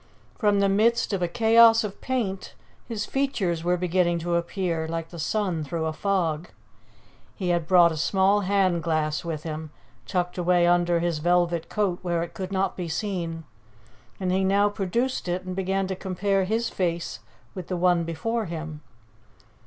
From 0.35 0.59
the 0.61 0.67
midst 0.67 1.13
of 1.13 1.21
a 1.21 1.27
chaos 1.27 1.83
of 1.83 2.01
paint 2.01 2.55
his 2.87 3.05
features 3.05 3.63
were 3.63 3.77
beginning 3.77 4.17
to 4.25 4.33
appear, 4.33 4.87
like 4.87 5.09
the 5.09 5.19
sun 5.19 5.63
through 5.63 5.85
a 5.85 5.93
fog. 5.93 6.49
He 7.35 7.49
had 7.49 7.67
brought 7.67 7.91
a 7.91 7.97
small 7.97 8.39
hand 8.39 8.81
glass 8.81 9.23
with 9.23 9.43
him, 9.43 9.69
tucked 10.07 10.39
away 10.39 10.65
under 10.65 10.99
his 11.01 11.19
velvet 11.19 11.69
coat 11.69 11.99
where 12.01 12.23
it 12.23 12.33
could 12.33 12.51
not 12.51 12.75
be 12.75 12.87
seen, 12.87 13.43
and 14.19 14.31
he 14.31 14.43
now 14.43 14.69
produced 14.69 15.27
it 15.27 15.43
and 15.43 15.55
began 15.55 15.85
to 15.85 15.95
compare 15.95 16.45
his 16.45 16.67
face 16.67 17.19
with 17.53 17.67
the 17.67 17.77
one 17.77 18.03
before 18.03 18.45
him. 18.45 18.81